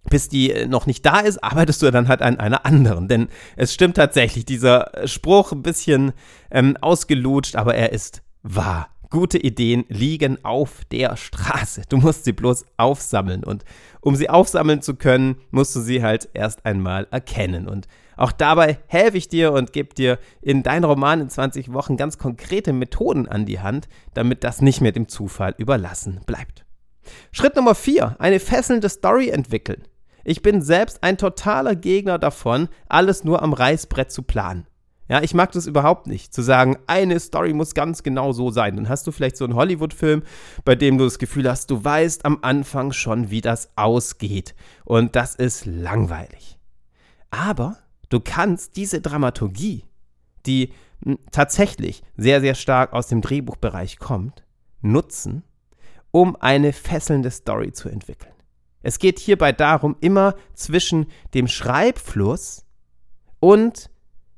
bis 0.08 0.28
die 0.28 0.52
äh, 0.52 0.66
noch 0.66 0.86
nicht 0.86 1.04
da 1.04 1.20
ist, 1.20 1.42
arbeitest 1.42 1.82
du 1.82 1.90
dann 1.90 2.08
halt 2.08 2.22
an 2.22 2.38
einer 2.38 2.64
anderen. 2.64 3.08
Denn 3.08 3.28
es 3.56 3.74
stimmt 3.74 3.96
tatsächlich, 3.96 4.44
dieser 4.44 4.90
Spruch 5.04 5.52
ein 5.52 5.62
bisschen 5.62 6.12
ähm, 6.50 6.76
ausgelutscht, 6.80 7.56
aber 7.56 7.74
er 7.74 7.92
ist 7.92 8.22
wahr. 8.42 8.88
Gute 9.10 9.38
Ideen 9.38 9.84
liegen 9.88 10.44
auf 10.44 10.84
der 10.92 11.16
Straße. 11.16 11.82
Du 11.88 11.96
musst 11.96 12.24
sie 12.24 12.32
bloß 12.32 12.64
aufsammeln. 12.76 13.42
Und 13.42 13.64
um 14.00 14.14
sie 14.14 14.30
aufsammeln 14.30 14.82
zu 14.82 14.94
können, 14.94 15.36
musst 15.50 15.74
du 15.74 15.80
sie 15.80 16.02
halt 16.02 16.28
erst 16.32 16.64
einmal 16.64 17.08
erkennen. 17.10 17.66
Und 17.66 17.88
auch 18.16 18.30
dabei 18.30 18.78
helfe 18.86 19.16
ich 19.16 19.28
dir 19.28 19.52
und 19.52 19.72
gebe 19.72 19.94
dir 19.94 20.18
in 20.42 20.62
deinen 20.62 20.84
Roman 20.84 21.20
in 21.20 21.28
20 21.28 21.72
Wochen 21.72 21.96
ganz 21.96 22.18
konkrete 22.18 22.72
Methoden 22.72 23.26
an 23.26 23.46
die 23.46 23.60
Hand, 23.60 23.88
damit 24.14 24.44
das 24.44 24.62
nicht 24.62 24.80
mehr 24.80 24.92
dem 24.92 25.08
Zufall 25.08 25.54
überlassen 25.58 26.20
bleibt. 26.24 26.64
Schritt 27.32 27.56
Nummer 27.56 27.74
4. 27.74 28.16
Eine 28.18 28.38
fesselnde 28.38 28.88
Story 28.88 29.30
entwickeln. 29.30 29.82
Ich 30.24 30.42
bin 30.42 30.62
selbst 30.62 31.02
ein 31.02 31.18
totaler 31.18 31.76
Gegner 31.76 32.18
davon, 32.18 32.68
alles 32.88 33.24
nur 33.24 33.42
am 33.42 33.52
Reißbrett 33.52 34.10
zu 34.10 34.22
planen. 34.22 34.66
Ja, 35.10 35.20
ich 35.22 35.34
mag 35.34 35.50
das 35.50 35.66
überhaupt 35.66 36.06
nicht, 36.06 36.32
zu 36.32 36.40
sagen, 36.40 36.78
eine 36.86 37.18
Story 37.18 37.52
muss 37.52 37.74
ganz 37.74 38.04
genau 38.04 38.30
so 38.30 38.50
sein. 38.50 38.76
Dann 38.76 38.88
hast 38.88 39.08
du 39.08 39.10
vielleicht 39.10 39.36
so 39.36 39.44
einen 39.44 39.56
Hollywood-Film, 39.56 40.22
bei 40.64 40.76
dem 40.76 40.98
du 40.98 41.04
das 41.04 41.18
Gefühl 41.18 41.50
hast, 41.50 41.68
du 41.72 41.82
weißt 41.82 42.24
am 42.24 42.38
Anfang 42.42 42.92
schon, 42.92 43.28
wie 43.28 43.40
das 43.40 43.70
ausgeht. 43.74 44.54
Und 44.84 45.16
das 45.16 45.34
ist 45.34 45.66
langweilig. 45.66 46.60
Aber 47.30 47.78
du 48.08 48.20
kannst 48.20 48.76
diese 48.76 49.00
Dramaturgie, 49.00 49.84
die 50.46 50.72
hm, 51.04 51.18
tatsächlich 51.32 52.04
sehr, 52.16 52.40
sehr 52.40 52.54
stark 52.54 52.92
aus 52.92 53.08
dem 53.08 53.20
Drehbuchbereich 53.20 53.98
kommt, 53.98 54.44
nutzen, 54.80 55.42
um 56.12 56.36
eine 56.36 56.72
fesselnde 56.72 57.32
Story 57.32 57.72
zu 57.72 57.88
entwickeln. 57.88 58.32
Es 58.82 58.98
geht 58.98 59.18
hierbei 59.18 59.52
darum, 59.52 59.96
immer 60.00 60.34
zwischen 60.54 61.06
dem 61.34 61.48
Schreibfluss 61.48 62.64
und 63.38 63.90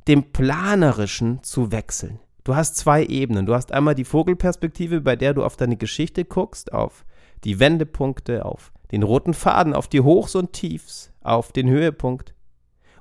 dem 0.08 0.32
Planerischen 0.32 1.42
zu 1.42 1.70
wechseln. 1.70 2.18
Du 2.44 2.56
hast 2.56 2.76
zwei 2.76 3.04
Ebenen. 3.04 3.46
Du 3.46 3.54
hast 3.54 3.72
einmal 3.72 3.94
die 3.94 4.04
Vogelperspektive, 4.04 5.00
bei 5.00 5.14
der 5.14 5.32
du 5.32 5.44
auf 5.44 5.56
deine 5.56 5.76
Geschichte 5.76 6.24
guckst, 6.24 6.72
auf 6.72 7.04
die 7.44 7.60
Wendepunkte, 7.60 8.44
auf 8.44 8.72
den 8.90 9.04
roten 9.04 9.34
Faden, 9.34 9.74
auf 9.74 9.88
die 9.88 10.00
Hochs 10.00 10.34
und 10.34 10.52
Tiefs, 10.52 11.12
auf 11.20 11.52
den 11.52 11.68
Höhepunkt. 11.68 12.34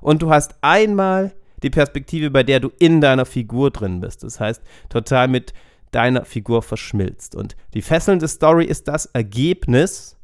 Und 0.00 0.22
du 0.22 0.30
hast 0.30 0.54
einmal 0.62 1.34
die 1.62 1.70
Perspektive, 1.70 2.30
bei 2.30 2.42
der 2.42 2.60
du 2.60 2.70
in 2.78 3.00
deiner 3.00 3.24
Figur 3.24 3.70
drin 3.70 4.00
bist. 4.00 4.22
Das 4.22 4.40
heißt, 4.40 4.62
total 4.88 5.28
mit 5.28 5.52
deiner 5.90 6.24
Figur 6.24 6.62
verschmilzt. 6.62 7.34
Und 7.34 7.56
die 7.74 7.82
fesselnde 7.82 8.28
Story 8.28 8.64
ist 8.64 8.88
das 8.88 9.06
Ergebnis 9.06 10.16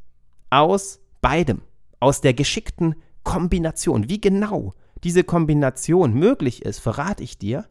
aus 0.50 1.00
beidem, 1.20 1.62
aus 2.00 2.20
der 2.20 2.34
geschickten 2.34 2.94
Kombination. 3.24 4.08
Wie 4.08 4.20
genau 4.20 4.72
diese 5.04 5.24
Kombination 5.24 6.14
möglich 6.14 6.64
ist, 6.64 6.78
verrate 6.78 7.22
ich 7.22 7.38
dir 7.38 7.66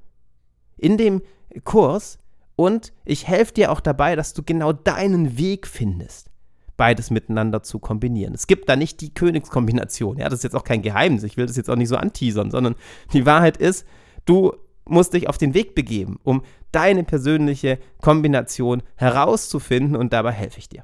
in 0.77 0.97
dem 0.97 1.21
Kurs 1.63 2.19
und 2.55 2.93
ich 3.05 3.27
helfe 3.27 3.53
dir 3.53 3.71
auch 3.71 3.79
dabei, 3.79 4.15
dass 4.15 4.33
du 4.33 4.43
genau 4.43 4.73
deinen 4.73 5.37
Weg 5.37 5.67
findest, 5.67 6.29
beides 6.75 7.11
miteinander 7.11 7.63
zu 7.63 7.79
kombinieren. 7.79 8.33
Es 8.33 8.47
gibt 8.47 8.69
da 8.69 8.75
nicht 8.75 9.01
die 9.01 9.13
Königskombination. 9.13 10.17
Ja, 10.17 10.29
das 10.29 10.39
ist 10.39 10.43
jetzt 10.43 10.55
auch 10.55 10.63
kein 10.63 10.81
Geheimnis. 10.81 11.23
Ich 11.23 11.37
will 11.37 11.45
das 11.45 11.57
jetzt 11.57 11.69
auch 11.69 11.75
nicht 11.75 11.89
so 11.89 11.97
anteasern, 11.97 12.51
sondern 12.51 12.75
die 13.13 13.25
Wahrheit 13.25 13.57
ist, 13.57 13.85
du 14.25 14.53
musst 14.85 15.13
dich 15.13 15.27
auf 15.27 15.37
den 15.37 15.53
Weg 15.53 15.75
begeben, 15.75 16.19
um 16.23 16.43
deine 16.71 17.03
persönliche 17.03 17.79
Kombination 18.01 18.83
herauszufinden 18.95 19.95
und 19.95 20.13
dabei 20.13 20.31
helfe 20.31 20.59
ich 20.59 20.69
dir. 20.69 20.83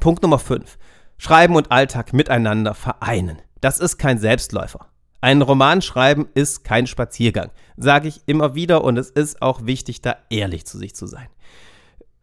Punkt 0.00 0.22
Nummer 0.22 0.38
5. 0.38 0.78
Schreiben 1.22 1.54
und 1.54 1.70
Alltag 1.70 2.14
miteinander 2.14 2.72
vereinen. 2.72 3.42
Das 3.60 3.78
ist 3.78 3.98
kein 3.98 4.16
Selbstläufer. 4.16 4.86
Ein 5.20 5.42
Roman 5.42 5.82
schreiben 5.82 6.30
ist 6.32 6.64
kein 6.64 6.86
Spaziergang, 6.86 7.50
sage 7.76 8.08
ich 8.08 8.22
immer 8.24 8.54
wieder 8.54 8.82
und 8.84 8.96
es 8.96 9.10
ist 9.10 9.42
auch 9.42 9.66
wichtig, 9.66 10.00
da 10.00 10.16
ehrlich 10.30 10.64
zu 10.64 10.78
sich 10.78 10.94
zu 10.94 11.06
sein. 11.06 11.28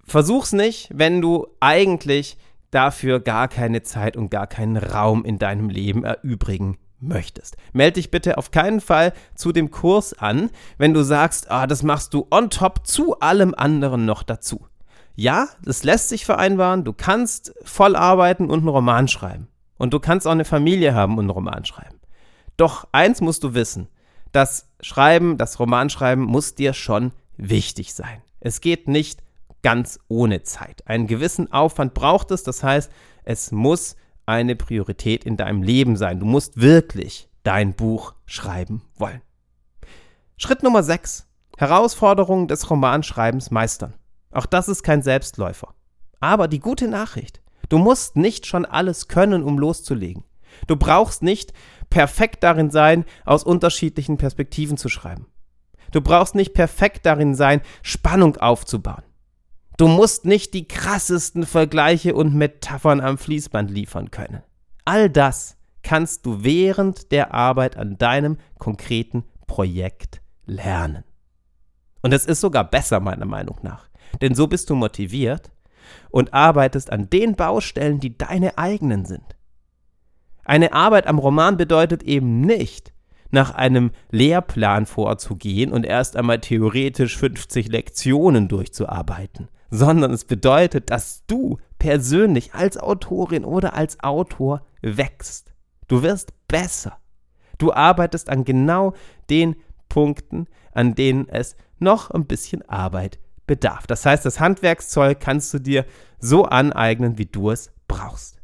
Versuch's 0.04 0.52
nicht, 0.52 0.90
wenn 0.92 1.22
du 1.22 1.46
eigentlich 1.60 2.38
dafür 2.72 3.20
gar 3.20 3.48
keine 3.48 3.84
Zeit 3.84 4.18
und 4.18 4.32
gar 4.32 4.48
keinen 4.48 4.78
Raum 4.78 5.26
in 5.26 5.38
deinem 5.38 5.70
Leben 5.70 6.04
erübrigen 6.04 6.80
möchtest. 7.00 7.56
Meld 7.74 7.98
dich 7.98 8.10
bitte 8.10 8.40
auf 8.40 8.50
keinen 8.50 8.82
Fall 8.82 9.14
zu 9.36 9.52
dem 9.52 9.70
Kurs 9.70 10.14
an, 10.14 10.50
wenn 10.80 10.96
du 10.96 11.04
sagst, 11.04 11.52
ah, 11.52 11.68
das 11.68 11.84
machst 11.84 12.16
du 12.16 12.26
on 12.32 12.50
top 12.50 12.88
zu 12.88 13.20
allem 13.20 13.54
anderen 13.54 14.08
noch 14.08 14.24
dazu 14.24 14.66
ja, 15.18 15.50
das 15.64 15.84
lässt 15.84 16.10
sich 16.10 16.26
vereinbaren. 16.26 16.84
Du 16.84 16.94
kannst 16.94 17.54
voll 17.64 17.96
arbeiten 17.96 18.52
und 18.52 18.60
einen 18.60 18.68
Roman 18.68 19.08
schreiben. 19.08 19.48
Und 19.78 19.94
du 19.94 20.00
kannst 20.00 20.28
auch 20.28 20.32
eine 20.32 20.46
Familie 20.46 20.94
haben 20.94 21.14
und 21.14 21.22
einen 21.22 21.32
Roman 21.32 21.66
schreiben. 21.66 22.00
Doch 22.56 22.88
eins 22.92 23.20
musst 23.20 23.44
du 23.44 23.56
wissen. 23.56 23.88
Das 24.32 24.70
Schreiben, 24.80 25.38
das 25.38 25.60
Romanschreiben 25.60 26.24
muss 26.24 26.54
dir 26.54 26.74
schon 26.74 27.14
wichtig 27.36 27.96
sein. 27.96 28.22
Es 28.40 28.62
geht 28.62 28.88
nicht 28.88 29.24
ganz 29.64 30.00
ohne 30.08 30.44
Zeit. 30.44 30.88
Einen 30.88 31.08
gewissen 31.08 31.52
Aufwand 31.52 31.96
braucht 31.96 32.30
es. 32.30 32.44
Das 32.44 32.64
heißt, 32.64 32.92
es 33.24 33.52
muss 33.52 33.96
eine 34.28 34.56
Priorität 34.56 35.24
in 35.24 35.36
deinem 35.36 35.64
Leben 35.64 35.96
sein. 35.96 36.20
Du 36.20 36.28
musst 36.28 36.62
wirklich 36.62 37.28
dein 37.42 37.74
Buch 37.74 38.14
schreiben 38.28 38.84
wollen. 38.98 39.22
Schritt 40.38 40.62
Nummer 40.62 40.84
6. 40.84 41.26
Herausforderungen 41.58 42.48
des 42.48 42.70
Romanschreibens 42.70 43.50
meistern. 43.50 43.96
Auch 44.38 44.46
das 44.46 44.68
ist 44.68 44.84
kein 44.84 45.02
Selbstläufer. 45.02 45.74
Aber 46.20 46.48
die 46.48 46.60
gute 46.60 46.88
Nachricht, 46.88 47.42
du 47.70 47.80
musst 47.80 48.18
nicht 48.18 48.46
schon 48.46 48.66
alles 48.66 49.08
können, 49.08 49.42
um 49.42 49.58
loszulegen. 49.58 50.26
Du 50.68 50.76
brauchst 50.76 51.24
nicht 51.24 51.54
perfekt 51.90 52.44
darin 52.44 52.70
sein, 52.70 53.06
aus 53.26 53.44
unterschiedlichen 53.44 54.20
Perspektiven 54.20 54.78
zu 54.78 54.90
schreiben. 54.90 55.26
Du 55.92 56.02
brauchst 56.02 56.36
nicht 56.36 56.54
perfekt 56.54 57.08
darin 57.08 57.34
sein, 57.34 57.62
Spannung 57.82 58.38
aufzubauen. 58.38 59.02
Du 59.78 59.88
musst 59.88 60.26
nicht 60.26 60.54
die 60.54 60.68
krassesten 60.68 61.44
Vergleiche 61.44 62.14
und 62.14 62.36
Metaphern 62.36 63.02
am 63.02 63.18
Fließband 63.18 63.72
liefern 63.72 64.12
können. 64.12 64.44
All 64.86 65.10
das 65.10 65.58
kannst 65.82 66.28
du 66.28 66.44
während 66.44 67.12
der 67.12 67.34
Arbeit 67.34 67.76
an 67.76 67.98
deinem 67.98 68.38
konkreten 68.60 69.24
Projekt 69.48 70.22
lernen. 70.46 71.06
Und 72.04 72.14
es 72.14 72.26
ist 72.26 72.42
sogar 72.42 72.64
besser 72.64 73.00
meiner 73.00 73.26
Meinung 73.26 73.58
nach, 73.64 73.90
denn 74.22 74.36
so 74.36 74.48
bist 74.48 74.70
du 74.70 74.76
motiviert 74.76 75.52
und 76.10 76.34
arbeitest 76.34 76.92
an 76.92 77.10
den 77.10 77.36
Baustellen, 77.36 78.00
die 78.00 78.18
deine 78.18 78.58
eigenen 78.58 79.06
sind. 79.06 79.36
Eine 80.44 80.74
Arbeit 80.74 81.08
am 81.08 81.20
Roman 81.20 81.58
bedeutet 81.58 82.04
eben 82.04 82.42
nicht, 82.42 82.94
nach 83.32 83.54
einem 83.54 83.92
Lehrplan 84.10 84.86
vorzugehen 84.86 85.72
und 85.72 85.86
erst 85.86 86.16
einmal 86.16 86.40
theoretisch 86.40 87.18
50 87.18 87.68
Lektionen 87.68 88.48
durchzuarbeiten, 88.48 89.50
sondern 89.70 90.12
es 90.12 90.24
bedeutet, 90.24 90.90
dass 90.90 91.26
du 91.28 91.58
persönlich 91.78 92.54
als 92.54 92.78
Autorin 92.78 93.44
oder 93.44 93.74
als 93.74 94.00
Autor 94.02 94.66
wächst. 94.82 95.54
Du 95.88 96.04
wirst 96.04 96.34
besser. 96.48 96.98
Du 97.58 97.74
arbeitest 97.74 98.30
an 98.30 98.46
genau 98.46 98.94
den 99.30 99.56
Punkten, 99.90 100.48
an 100.72 100.96
denen 100.96 101.28
es 101.28 101.56
noch 101.80 102.12
ein 102.12 102.26
bisschen 102.26 102.68
Arbeit 102.70 103.20
bedarf. 103.48 103.88
Das 103.88 104.06
heißt, 104.06 104.26
das 104.26 104.40
Handwerkszeug 104.40 105.20
kannst 105.20 105.54
du 105.54 105.60
dir 105.60 105.86
so 106.20 106.46
aneignen, 106.46 107.18
wie 107.18 107.26
du 107.26 107.50
es 107.50 107.72
brauchst. 107.88 108.38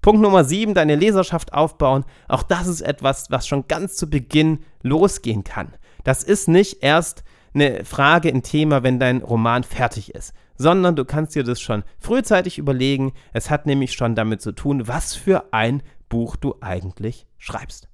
Punkt 0.00 0.22
Nummer 0.22 0.44
7, 0.44 0.74
deine 0.74 0.94
Leserschaft 0.94 1.52
aufbauen. 1.52 2.04
Auch 2.28 2.42
das 2.42 2.68
ist 2.68 2.80
etwas, 2.80 3.30
was 3.30 3.46
schon 3.46 3.66
ganz 3.68 3.96
zu 3.96 4.08
Beginn 4.08 4.60
losgehen 4.82 5.44
kann. 5.44 5.74
Das 6.04 6.22
ist 6.22 6.48
nicht 6.48 6.82
erst 6.82 7.24
eine 7.52 7.84
Frage, 7.84 8.28
ein 8.28 8.42
Thema, 8.42 8.82
wenn 8.82 9.00
dein 9.00 9.22
Roman 9.22 9.64
fertig 9.64 10.14
ist, 10.14 10.32
sondern 10.56 10.96
du 10.96 11.04
kannst 11.04 11.34
dir 11.34 11.42
das 11.42 11.60
schon 11.60 11.82
frühzeitig 11.98 12.58
überlegen. 12.58 13.12
Es 13.32 13.50
hat 13.50 13.66
nämlich 13.66 13.92
schon 13.92 14.14
damit 14.14 14.40
zu 14.40 14.52
tun, 14.52 14.86
was 14.86 15.14
für 15.14 15.52
ein 15.52 15.82
Buch 16.08 16.36
du 16.36 16.54
eigentlich 16.60 17.26
schreibst. 17.38 17.88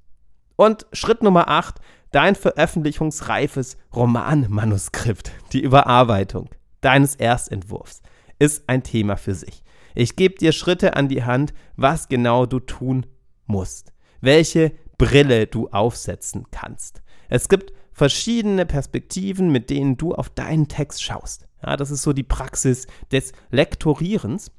Und 0.57 0.87
Schritt 0.93 1.23
Nummer 1.23 1.49
8, 1.49 1.81
dein 2.15 2.37
veröffentlichungsreifes 2.37 3.77
Romanmanuskript, 3.95 5.33
die 5.53 5.61
Überarbeitung 5.61 6.49
deines 6.81 7.17
Erstentwurfs, 7.17 8.03
ist 8.39 8.69
ein 8.69 8.85
Thema 8.85 9.17
für 9.17 9.35
sich. 9.35 9.65
Ich 9.97 10.15
gebe 10.15 10.37
dir 10.37 10.53
Schritte 10.53 10.95
an 10.97 11.09
die 11.09 11.25
Hand, 11.25 11.55
was 11.77 12.09
genau 12.09 12.47
du 12.47 12.61
tun 12.61 13.07
musst, 13.47 13.93
welche 14.21 14.73
Brille 14.97 15.47
du 15.47 15.69
aufsetzen 15.71 16.47
kannst. 16.53 17.03
Es 17.29 17.49
gibt 17.49 17.73
verschiedene 17.93 18.65
Perspektiven, 18.65 19.51
mit 19.51 19.69
denen 19.71 19.97
du 19.97 20.15
auf 20.15 20.31
deinen 20.31 20.69
Text 20.69 21.03
schaust. 21.03 21.49
Ja, 21.65 21.77
das 21.77 21.91
ist 21.91 22.03
so 22.03 22.13
die 22.13 22.23
Praxis 22.23 22.87
des 23.11 23.33
Lektorierens. 23.51 24.53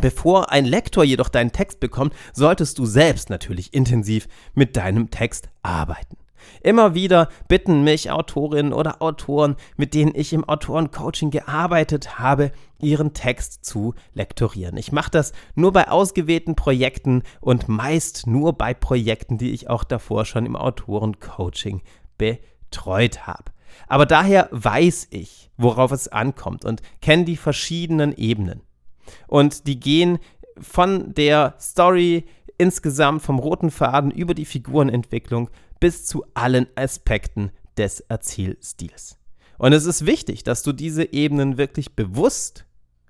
Bevor 0.00 0.50
ein 0.50 0.64
Lektor 0.64 1.04
jedoch 1.04 1.28
deinen 1.28 1.52
Text 1.52 1.80
bekommt, 1.80 2.14
solltest 2.32 2.78
du 2.78 2.84
selbst 2.84 3.30
natürlich 3.30 3.72
intensiv 3.72 4.26
mit 4.54 4.76
deinem 4.76 5.10
Text 5.10 5.48
arbeiten. 5.62 6.16
Immer 6.62 6.94
wieder 6.94 7.28
bitten 7.48 7.84
mich 7.84 8.10
Autorinnen 8.10 8.72
oder 8.72 9.02
Autoren, 9.02 9.56
mit 9.76 9.94
denen 9.94 10.12
ich 10.14 10.32
im 10.32 10.48
Autorencoaching 10.48 11.30
gearbeitet 11.30 12.18
habe, 12.18 12.52
ihren 12.80 13.14
Text 13.14 13.64
zu 13.64 13.94
lektorieren. 14.12 14.76
Ich 14.76 14.92
mache 14.92 15.10
das 15.10 15.32
nur 15.54 15.72
bei 15.72 15.88
ausgewählten 15.88 16.54
Projekten 16.54 17.22
und 17.40 17.68
meist 17.68 18.26
nur 18.26 18.52
bei 18.52 18.74
Projekten, 18.74 19.38
die 19.38 19.52
ich 19.52 19.70
auch 19.70 19.84
davor 19.84 20.24
schon 20.24 20.46
im 20.46 20.56
Autorencoaching 20.56 21.82
betreut 22.18 23.26
habe. 23.26 23.52
Aber 23.88 24.06
daher 24.06 24.48
weiß 24.52 25.08
ich, 25.10 25.50
worauf 25.56 25.92
es 25.92 26.08
ankommt 26.08 26.64
und 26.64 26.82
kenne 27.00 27.24
die 27.24 27.36
verschiedenen 27.36 28.16
Ebenen. 28.16 28.60
Und 29.26 29.66
die 29.66 29.80
gehen 29.80 30.18
von 30.58 31.14
der 31.14 31.54
Story 31.60 32.24
insgesamt 32.58 33.22
vom 33.22 33.38
roten 33.38 33.70
Faden 33.70 34.10
über 34.10 34.34
die 34.34 34.44
Figurenentwicklung 34.44 35.50
bis 35.84 36.06
zu 36.06 36.24
allen 36.32 36.66
Aspekten 36.76 37.50
des 37.76 38.00
Erzählstils. 38.00 39.18
Und 39.58 39.74
es 39.74 39.84
ist 39.84 40.06
wichtig, 40.06 40.42
dass 40.42 40.62
du 40.62 40.72
diese 40.72 41.12
Ebenen 41.12 41.58
wirklich 41.58 41.94
bewusst 41.94 42.64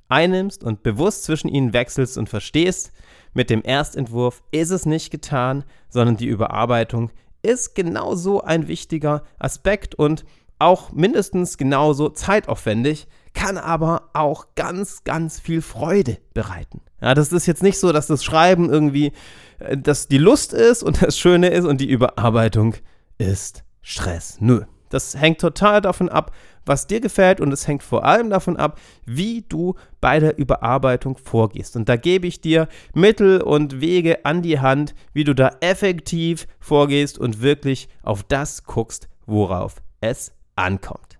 einnimmst 0.08 0.64
und 0.64 0.82
bewusst 0.82 1.22
zwischen 1.22 1.46
ihnen 1.46 1.72
wechselst 1.72 2.18
und 2.18 2.28
verstehst, 2.28 2.90
mit 3.32 3.48
dem 3.48 3.62
Erstentwurf 3.62 4.42
ist 4.50 4.70
es 4.70 4.86
nicht 4.86 5.12
getan, 5.12 5.62
sondern 5.88 6.16
die 6.16 6.26
Überarbeitung 6.26 7.12
ist 7.42 7.76
genauso 7.76 8.40
ein 8.40 8.66
wichtiger 8.66 9.22
Aspekt 9.38 9.94
und 9.94 10.24
auch 10.58 10.90
mindestens 10.90 11.56
genauso 11.56 12.08
zeitaufwendig, 12.08 13.06
kann 13.34 13.58
aber 13.58 14.10
auch 14.14 14.46
ganz, 14.54 15.04
ganz 15.04 15.40
viel 15.40 15.60
Freude 15.60 16.18
bereiten. 16.32 16.80
Ja, 17.00 17.14
das 17.14 17.32
ist 17.32 17.46
jetzt 17.46 17.62
nicht 17.62 17.78
so, 17.78 17.92
dass 17.92 18.06
das 18.06 18.24
Schreiben 18.24 18.70
irgendwie 18.70 19.12
äh, 19.58 19.76
dass 19.76 20.08
die 20.08 20.18
Lust 20.18 20.52
ist 20.52 20.82
und 20.82 21.02
das 21.02 21.18
Schöne 21.18 21.48
ist 21.48 21.64
und 21.64 21.80
die 21.80 21.90
Überarbeitung 21.90 22.74
ist 23.18 23.64
Stress. 23.82 24.38
Nö. 24.40 24.62
Das 24.90 25.16
hängt 25.16 25.40
total 25.40 25.80
davon 25.80 26.08
ab, 26.08 26.30
was 26.66 26.86
dir 26.86 27.00
gefällt 27.00 27.40
und 27.40 27.52
es 27.52 27.66
hängt 27.66 27.82
vor 27.82 28.04
allem 28.04 28.30
davon 28.30 28.56
ab, 28.56 28.78
wie 29.04 29.42
du 29.42 29.74
bei 30.00 30.20
der 30.20 30.38
Überarbeitung 30.38 31.16
vorgehst. 31.16 31.74
Und 31.74 31.88
da 31.88 31.96
gebe 31.96 32.28
ich 32.28 32.40
dir 32.40 32.68
Mittel 32.94 33.40
und 33.40 33.80
Wege 33.80 34.24
an 34.24 34.40
die 34.40 34.60
Hand, 34.60 34.94
wie 35.12 35.24
du 35.24 35.34
da 35.34 35.56
effektiv 35.60 36.46
vorgehst 36.60 37.18
und 37.18 37.42
wirklich 37.42 37.88
auf 38.02 38.22
das 38.22 38.64
guckst, 38.64 39.08
worauf 39.26 39.82
es 40.00 40.32
ankommt. 40.54 41.13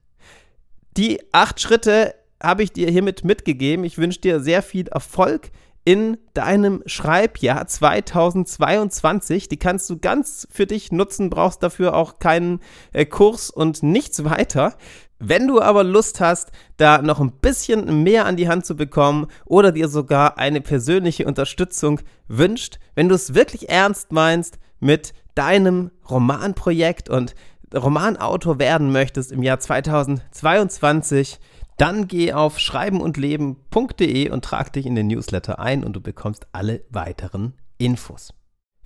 Die 0.96 1.20
acht 1.32 1.60
Schritte 1.60 2.14
habe 2.40 2.62
ich 2.62 2.72
dir 2.72 2.90
hiermit 2.90 3.24
mitgegeben. 3.24 3.84
Ich 3.84 3.98
wünsche 3.98 4.20
dir 4.20 4.40
sehr 4.40 4.62
viel 4.62 4.86
Erfolg 4.88 5.50
in 5.84 6.16
deinem 6.34 6.82
Schreibjahr 6.86 7.66
2022. 7.66 9.48
Die 9.48 9.58
kannst 9.58 9.90
du 9.90 9.98
ganz 9.98 10.46
für 10.50 10.66
dich 10.66 10.92
nutzen, 10.92 11.30
brauchst 11.30 11.62
dafür 11.62 11.94
auch 11.94 12.18
keinen 12.18 12.60
äh, 12.92 13.04
Kurs 13.04 13.50
und 13.50 13.82
nichts 13.82 14.24
weiter. 14.24 14.76
Wenn 15.18 15.48
du 15.48 15.60
aber 15.60 15.84
Lust 15.84 16.20
hast, 16.20 16.52
da 16.76 17.02
noch 17.02 17.20
ein 17.20 17.32
bisschen 17.32 18.02
mehr 18.02 18.26
an 18.26 18.36
die 18.36 18.48
Hand 18.48 18.66
zu 18.66 18.76
bekommen 18.76 19.26
oder 19.44 19.72
dir 19.72 19.88
sogar 19.88 20.38
eine 20.38 20.60
persönliche 20.60 21.26
Unterstützung 21.26 22.00
wünscht, 22.28 22.78
wenn 22.94 23.08
du 23.08 23.14
es 23.14 23.34
wirklich 23.34 23.68
ernst 23.68 24.12
meinst 24.12 24.58
mit 24.80 25.12
deinem 25.34 25.90
Romanprojekt 26.08 27.08
und 27.08 27.34
Romanautor 27.74 28.58
werden 28.58 28.92
möchtest 28.92 29.32
im 29.32 29.42
Jahr 29.42 29.58
2022, 29.58 31.38
dann 31.76 32.06
geh 32.06 32.32
auf 32.32 32.58
schreibenundleben.de 32.58 34.30
und 34.30 34.44
trag 34.44 34.72
dich 34.72 34.86
in 34.86 34.94
den 34.94 35.08
Newsletter 35.08 35.58
ein 35.58 35.84
und 35.84 35.94
du 35.94 36.00
bekommst 36.00 36.46
alle 36.52 36.84
weiteren 36.90 37.54
Infos. 37.78 38.32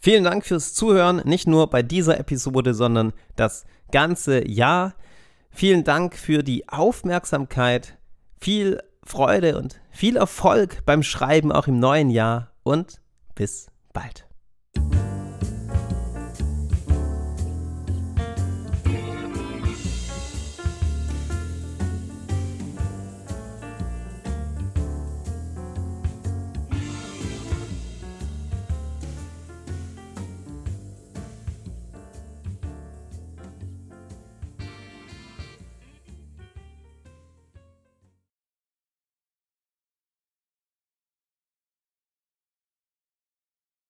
Vielen 0.01 0.24
Dank 0.24 0.46
fürs 0.46 0.74
Zuhören, 0.74 1.22
nicht 1.24 1.46
nur 1.48 1.68
bei 1.68 1.83
dieser 1.83 2.18
Episode, 2.18 2.72
sondern 2.72 3.12
das 3.37 3.64
ganze 3.90 4.48
Jahr. 4.48 4.94
Vielen 5.51 5.85
Dank 5.85 6.16
für 6.16 6.42
die 6.42 6.68
Aufmerksamkeit, 6.68 7.98
viel 8.40 8.81
Freude 9.03 9.59
und 9.59 9.81
viel 9.90 10.16
Erfolg 10.16 10.85
beim 10.87 11.03
Schreiben 11.03 11.51
auch 11.51 11.66
im 11.66 11.79
neuen 11.81 12.11
Jahr 12.11 12.53
und 12.62 13.01
bis 13.35 13.66
bald. 13.92 14.28